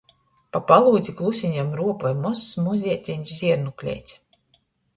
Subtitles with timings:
[0.55, 4.21] Pa palūdzi kluseņom ruopoj mozs mozeiteņš ziernūkleits.